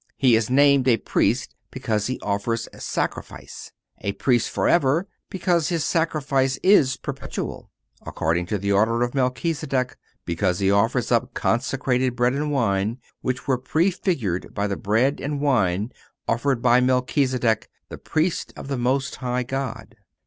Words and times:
(400) 0.19 0.27
He 0.27 0.35
is 0.35 0.49
named 0.49 0.87
a 0.87 0.97
Priest 0.97 1.53
because 1.69 2.07
He 2.07 2.19
offers 2.21 2.67
sacrifice; 2.79 3.71
a 3.99 4.13
Priest 4.13 4.49
forever 4.49 5.07
because 5.29 5.69
His 5.69 5.83
sacrifice 5.83 6.57
is 6.63 6.97
perpetual; 6.97 7.69
according 8.03 8.47
to 8.47 8.57
the 8.57 8.71
order 8.71 9.03
of 9.03 9.13
Melchisedech 9.13 9.95
because 10.25 10.57
He 10.57 10.71
offers 10.71 11.11
up 11.11 11.35
consecrated 11.35 12.15
bread 12.15 12.33
and 12.33 12.51
wine, 12.51 12.97
which 13.21 13.47
were 13.47 13.59
prefigured 13.59 14.55
by 14.55 14.65
the 14.65 14.75
bread 14.75 15.19
and 15.21 15.39
wine 15.39 15.91
offered 16.27 16.63
by 16.63 16.81
"Melchisedech, 16.81 17.67
the 17.89 17.99
Priest 17.99 18.53
of 18.57 18.69
the 18.69 18.77
Most 18.79 19.17
High 19.17 19.43
God." 19.43 19.95